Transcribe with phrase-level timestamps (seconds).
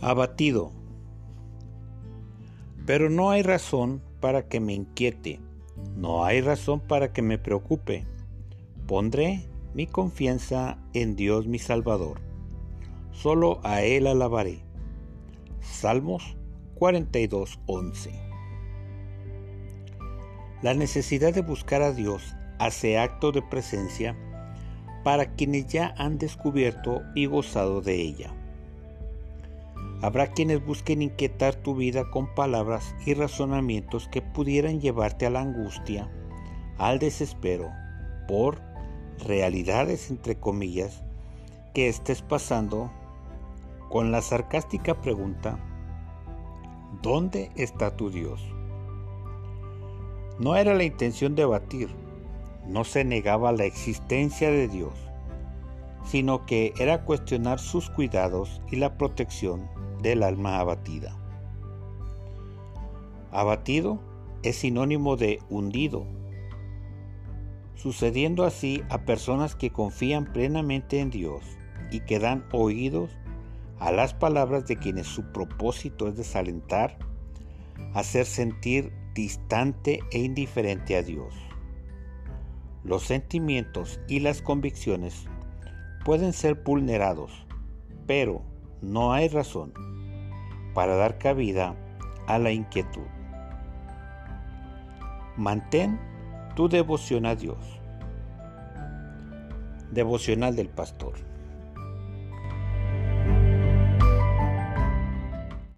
[0.00, 0.72] Abatido.
[2.86, 5.40] Pero no hay razón para que me inquiete,
[5.96, 8.06] no hay razón para que me preocupe.
[8.86, 12.20] Pondré mi confianza en Dios mi Salvador.
[13.12, 14.60] Solo a Él alabaré.
[15.60, 16.36] Salmos
[16.76, 18.12] 42:11
[20.62, 24.16] La necesidad de buscar a Dios hace acto de presencia
[25.06, 28.34] para quienes ya han descubierto y gozado de ella.
[30.02, 35.42] Habrá quienes busquen inquietar tu vida con palabras y razonamientos que pudieran llevarte a la
[35.42, 36.10] angustia,
[36.76, 37.70] al desespero,
[38.26, 38.60] por
[39.24, 41.04] realidades entre comillas
[41.72, 42.90] que estés pasando
[43.88, 45.56] con la sarcástica pregunta,
[47.00, 48.42] ¿dónde está tu Dios?
[50.40, 51.90] No era la intención de batir,
[52.66, 55.05] no se negaba la existencia de Dios,
[56.06, 59.68] sino que era cuestionar sus cuidados y la protección
[60.02, 61.16] del alma abatida.
[63.32, 64.00] Abatido
[64.42, 66.06] es sinónimo de hundido,
[67.74, 71.44] sucediendo así a personas que confían plenamente en Dios
[71.90, 73.10] y que dan oídos
[73.78, 76.98] a las palabras de quienes su propósito es desalentar,
[77.94, 81.34] hacer sentir distante e indiferente a Dios.
[82.84, 85.26] Los sentimientos y las convicciones
[86.06, 87.32] pueden ser vulnerados,
[88.06, 88.40] pero
[88.80, 89.72] no hay razón
[90.72, 91.74] para dar cabida
[92.28, 93.08] a la inquietud.
[95.36, 95.98] Mantén
[96.54, 97.58] tu devoción a Dios.
[99.90, 101.14] Devocional del Pastor.